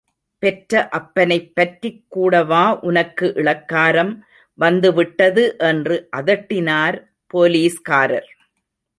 [0.43, 4.13] பெற்ற அப்பனைப் பற்றிக் கூடவா உனக்கு இளக்காரம்
[4.59, 6.97] வந்துவிட்டது என்று அதட்டினார்
[7.27, 8.29] போலீஸ்காரர்.